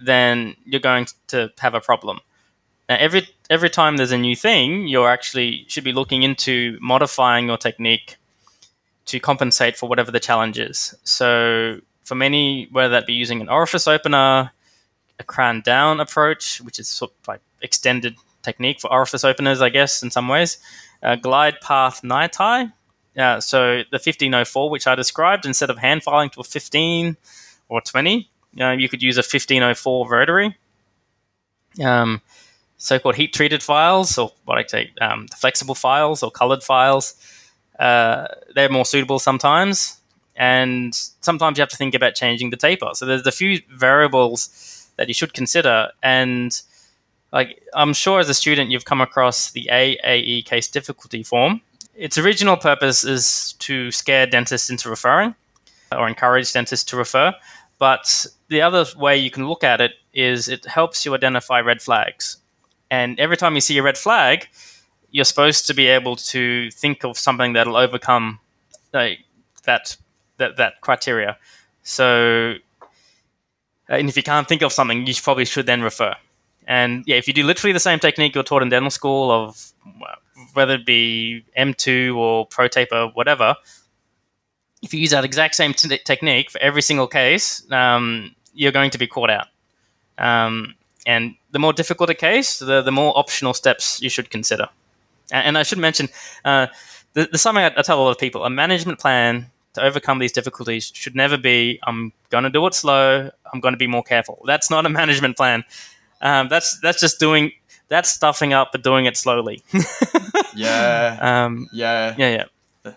[0.00, 2.20] then you're going to have a problem.
[2.88, 7.46] Now, every every time there's a new thing, you're actually should be looking into modifying
[7.46, 8.16] your technique
[9.06, 10.94] to compensate for whatever the challenge is.
[11.04, 14.50] So, for many, whether that be using an orifice opener,
[15.20, 19.68] a crown down approach, which is sort of like extended technique for orifice openers, I
[19.68, 20.58] guess, in some ways,
[21.02, 22.72] uh, glide path NiTi.
[23.16, 27.16] Uh, so the 1504, which I described, instead of hand filing to a 15
[27.68, 28.30] or 20,
[28.60, 30.56] uh, you could use a 1504 rotary.
[31.82, 32.20] Um,
[32.78, 37.14] so-called heat-treated files, or what I say, um, flexible files or colored files.
[37.78, 40.00] Uh, they're more suitable sometimes,
[40.34, 42.90] and sometimes you have to think about changing the taper.
[42.94, 46.60] So there's a few variables that you should consider, and
[47.32, 51.62] like I'm sure as a student you've come across the AAE case difficulty form.
[51.94, 55.34] Its original purpose is to scare dentists into referring
[55.96, 57.32] or encourage dentists to refer.
[57.78, 61.80] But the other way you can look at it is it helps you identify red
[61.80, 62.36] flags.
[62.90, 64.48] And every time you see a red flag,
[65.12, 68.38] you're supposed to be able to think of something that'll overcome
[68.92, 69.20] like,
[69.64, 69.96] that
[70.36, 71.38] that that criteria.
[71.84, 72.56] So,
[73.90, 76.14] and if you can't think of something, you probably should then refer.
[76.66, 79.72] And yeah, if you do literally the same technique you're taught in dental school of
[80.54, 83.56] whether it be Mtwo or ProTaper, whatever,
[84.82, 88.90] if you use that exact same t- technique for every single case, um, you're going
[88.90, 89.48] to be caught out.
[90.18, 90.74] Um,
[91.06, 94.68] and the more difficult a case, the, the more optional steps you should consider.
[95.32, 96.08] And, and I should mention
[96.44, 96.68] uh,
[97.14, 100.18] the, the something I, I, tell a lot of people: a management plan to overcome
[100.18, 103.30] these difficulties should never be I'm going to do it slow.
[103.52, 104.42] I'm going to be more careful.
[104.46, 105.64] That's not a management plan.
[106.20, 107.52] Um, that's that's just doing
[107.88, 109.62] that's stuffing up but doing it slowly.
[110.54, 111.18] yeah.
[111.20, 112.14] Um, yeah.
[112.18, 112.30] yeah,
[112.84, 112.92] yeah.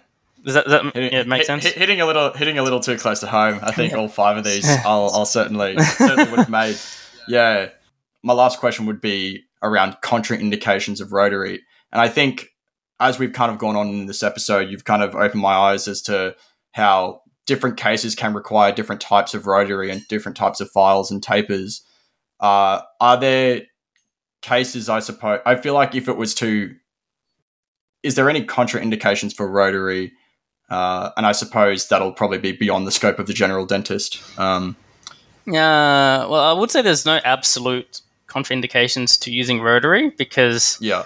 [0.46, 1.64] Does that, does that Hitting, yeah, make hit- sense?
[1.64, 3.60] hit- hitting a little, hitting a little too close to home.
[3.64, 6.78] I think all five of these, I'll, I'll certainly, certainly would have made.
[7.30, 7.70] Yeah.
[8.24, 11.62] My last question would be around contraindications of rotary,
[11.92, 12.50] and I think
[13.00, 15.88] as we've kind of gone on in this episode, you've kind of opened my eyes
[15.88, 16.36] as to
[16.74, 21.24] how different cases can require different types of rotary and different types of files and
[21.24, 21.84] tapers.
[22.40, 23.62] Uh, are there
[24.42, 24.90] cases?
[24.90, 26.76] I suppose I feel like if it was to,
[28.02, 30.14] is there any contraindications for rotary?
[30.70, 34.22] Uh, and I suppose that'll probably be beyond the scope of the general dentist.
[34.40, 34.76] Um,
[35.46, 41.04] Yeah, well, I would say there's no absolute contraindications to using rotary because yeah,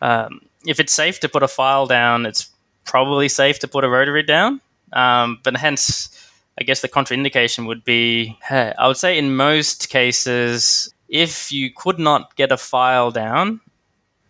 [0.00, 2.48] um, if it's safe to put a file down, it's
[2.84, 4.60] probably safe to put a rotary down.
[4.92, 6.08] Um, but hence,
[6.60, 11.70] I guess the contraindication would be hey, I would say in most cases, if you
[11.74, 13.60] could not get a file down,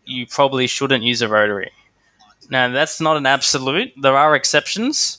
[0.04, 1.70] you probably shouldn't use a rotary.
[2.50, 5.18] Now, that's not an absolute, there are exceptions,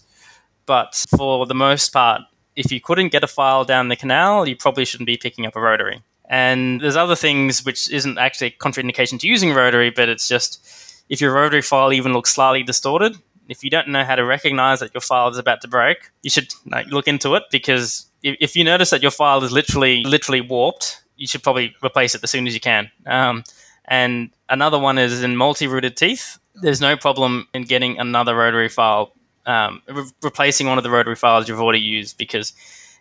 [0.65, 2.21] but for the most part,
[2.55, 5.55] if you couldn't get a file down the canal, you probably shouldn't be picking up
[5.55, 6.01] a rotary.
[6.29, 11.03] And there's other things which isn't actually a contraindication to using rotary, but it's just
[11.09, 13.15] if your rotary file even looks slightly distorted,
[13.49, 16.29] if you don't know how to recognize that your file is about to break, you
[16.29, 20.03] should like, look into it because if, if you notice that your file is literally
[20.03, 22.89] literally warped, you should probably replace it as soon as you can.
[23.05, 23.43] Um,
[23.85, 26.39] and another one is in multi-rooted teeth.
[26.55, 29.13] There's no problem in getting another rotary file,
[29.45, 32.53] um, re- replacing one of the rotary files you've already used because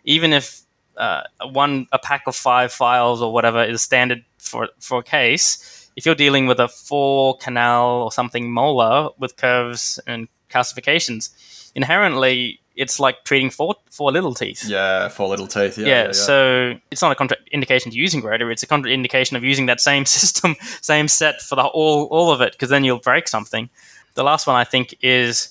[0.03, 0.61] even if
[0.97, 5.82] uh, one a pack of five files or whatever is standard for for a case,
[5.95, 12.59] if you're dealing with a four canal or something molar with curves and calcifications, inherently
[12.75, 14.63] it's like treating four four little teeth.
[14.67, 15.77] yeah, four little teeth.
[15.77, 16.11] Yeah, Yeah, yeah, yeah.
[16.11, 20.05] so it's not a contraindication to using rotary; it's a contraindication of using that same
[20.17, 23.69] system, same set for the all all of it, because then you'll break something.
[24.15, 25.49] The last one I think is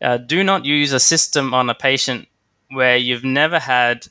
[0.00, 2.28] uh, do not use a system on a patient
[2.70, 4.06] where you've never had,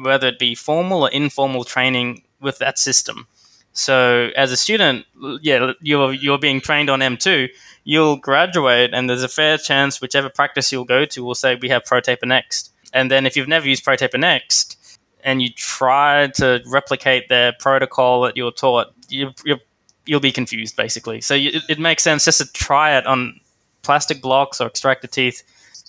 [0.00, 3.26] whether it be formal or informal training with that system.
[3.74, 5.04] So as a student,
[5.42, 7.48] yeah, you're you're being trained on Mtwo.
[7.82, 11.68] You'll graduate, and there's a fair chance whichever practice you'll go to will say we
[11.68, 12.72] have ProTaper next.
[12.92, 18.20] And then if you've never used ProTaper next, and you try to replicate their protocol
[18.22, 19.56] that you're taught, you, you
[20.06, 21.20] you'll be confused basically.
[21.20, 23.40] So you, it, makes sense just to try it on
[23.82, 25.42] plastic blocks or extractor teeth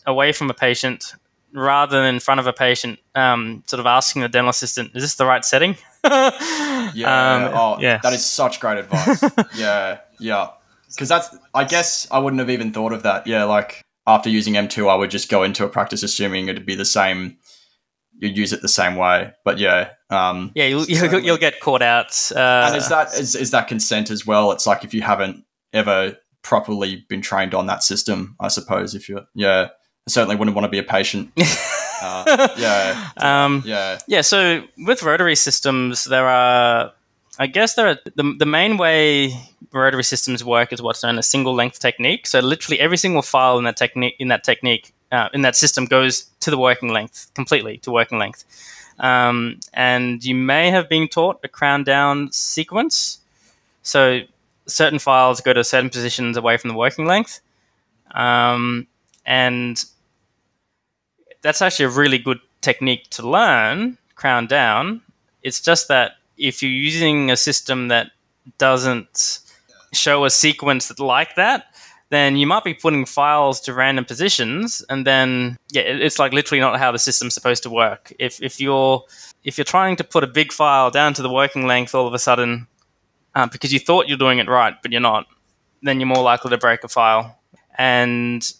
[0.07, 1.13] away from a patient
[1.53, 5.03] rather than in front of a patient, um, sort of asking the dental assistant, "Is
[5.03, 5.77] this the right setting?"
[6.93, 7.47] Yeah.
[7.47, 7.99] Um, oh, yeah.
[8.03, 9.23] That is such great advice.
[9.55, 9.99] yeah.
[10.19, 10.49] Yeah.
[10.89, 13.27] Because that's, I guess I wouldn't have even thought of that.
[13.27, 13.43] Yeah.
[13.43, 16.85] Like after using Mtwo, I would just go into a practice assuming it'd be the
[16.85, 17.37] same,
[18.19, 19.33] you'd use it the same way.
[19.43, 19.89] But yeah.
[20.09, 22.31] Um, Yeah, you'll, you'll, you'll get caught out.
[22.33, 24.51] Uh, and is that, is, is that consent as well?
[24.51, 25.43] It's like if you haven't
[25.73, 28.95] ever properly been trained on that system, I suppose.
[28.95, 29.69] If you're, yeah.
[30.07, 31.31] I certainly wouldn't want to be a patient.
[32.01, 33.09] Uh, yeah.
[33.17, 33.99] um, Yeah.
[34.07, 36.91] Yeah, so with rotary systems, there are,
[37.39, 39.33] I guess, there are the, the main way
[39.71, 42.27] rotary systems work is what's known as single length technique.
[42.27, 45.85] So literally every single file in that technique in that technique uh, in that system
[45.85, 48.45] goes to the working length completely to working length.
[48.99, 53.19] Um, and you may have been taught a crown down sequence.
[53.83, 54.21] So
[54.67, 57.41] certain files go to certain positions away from the working length.
[58.11, 58.87] Um,
[59.25, 59.83] and
[61.45, 65.01] that's actually a really good technique to learn, crown down.
[65.43, 68.07] It's just that if you're using a system that
[68.57, 69.39] doesn't
[69.93, 71.67] show a sequence like that,
[72.09, 76.61] then you might be putting files to random positions, and then yeah, it's like literally
[76.61, 78.11] not how the system's supposed to work.
[78.17, 79.03] If if you're
[79.43, 82.13] if you're trying to put a big file down to the working length all of
[82.15, 82.67] a sudden
[83.35, 85.27] uh, because you thought you're doing it right, but you're not,
[85.83, 87.37] then you're more likely to break a file.
[87.77, 88.51] And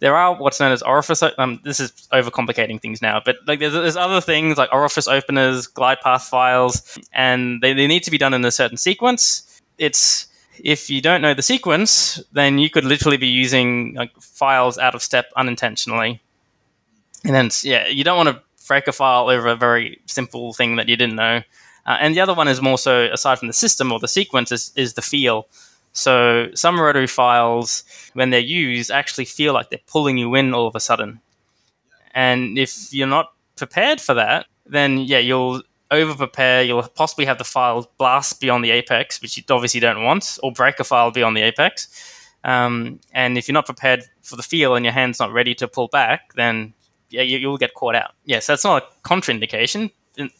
[0.00, 1.22] there are what's known as orifice.
[1.38, 5.66] Um, this is overcomplicating things now, but like there's, there's other things like orifice openers,
[5.66, 9.60] glide path files, and they, they need to be done in a certain sequence.
[9.78, 10.26] It's
[10.58, 14.94] if you don't know the sequence, then you could literally be using like files out
[14.94, 16.20] of step unintentionally.
[17.24, 20.76] And then yeah, you don't want to break a file over a very simple thing
[20.76, 21.42] that you didn't know.
[21.86, 24.52] Uh, and the other one is more so aside from the system or the sequence
[24.52, 25.46] is, is the feel.
[25.92, 27.84] So some rotary files,
[28.14, 31.20] when they're used, actually feel like they're pulling you in all of a sudden.
[32.14, 36.62] And if you're not prepared for that, then yeah, you'll over prepare.
[36.62, 40.52] You'll possibly have the file blast beyond the apex, which you obviously don't want, or
[40.52, 41.88] break a file beyond the apex.
[42.44, 45.68] Um, and if you're not prepared for the feel and your hand's not ready to
[45.68, 46.72] pull back, then
[47.10, 48.12] yeah, you, will get caught out.
[48.24, 49.90] Yes, yeah, so that's not a contraindication,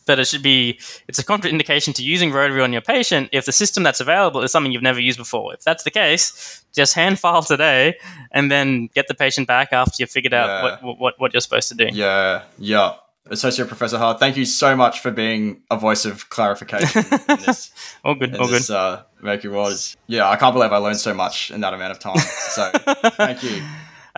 [0.06, 0.78] but it should be.
[1.08, 4.52] It's a contraindication to using rotary on your patient if the system that's available is
[4.52, 5.54] something you've never used before.
[5.54, 7.96] If that's the case, just hand file today
[8.32, 10.86] and then get the patient back after you've figured out yeah.
[10.86, 11.88] what, what what you're supposed to do.
[11.92, 12.94] Yeah, yeah.
[13.26, 17.70] Associate Professor Ha, thank you so much for being a voice of clarification in this.
[18.04, 18.74] all good, all this, good.
[18.74, 21.98] Uh, Mercury was yeah, I can't believe I learned so much in that amount of
[22.00, 22.18] time.
[22.18, 22.70] So
[23.10, 23.62] thank you.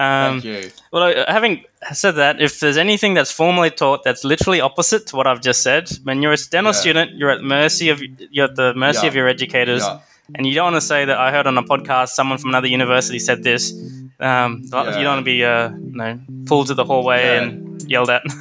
[0.02, 0.70] Um, Thank you.
[0.92, 5.28] Well, having said that, if there's anything that's formally taught that's literally opposite to what
[5.28, 6.80] I've just said, when you're a dental yeah.
[6.80, 9.08] student, you're at mercy of you're at the mercy yeah.
[9.08, 10.00] of your educators, yeah.
[10.34, 12.66] and you don't want to say that I heard on a podcast someone from another
[12.66, 13.72] university said this.
[14.18, 18.10] Um, you don't want to be uh, you know, pulled to the hallway and yelled
[18.10, 18.22] at.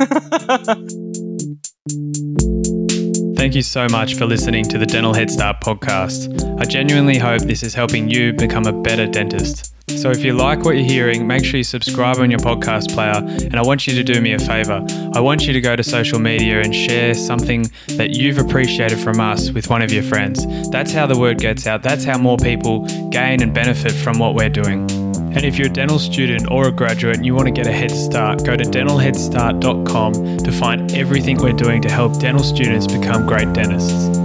[3.38, 6.60] Thank you so much for listening to the Dental Head Start podcast.
[6.60, 9.71] I genuinely hope this is helping you become a better dentist.
[9.98, 13.18] So if you like what you're hearing, make sure you subscribe on your podcast player.
[13.18, 14.86] And I want you to do me a favor.
[15.14, 19.20] I want you to go to social media and share something that you've appreciated from
[19.20, 20.46] us with one of your friends.
[20.70, 21.84] That's how the word gets out.
[21.84, 24.90] That's how more people gain and benefit from what we're doing.
[25.34, 27.72] And if you're a dental student or a graduate and you want to get a
[27.72, 33.26] head start, go to dentalheadstart.com to find everything we're doing to help dental students become
[33.26, 34.21] great dentists.